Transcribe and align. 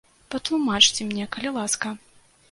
Патлумачце 0.35 1.05
мне, 1.09 1.27
калі 1.35 1.49
ласка. 1.59 1.93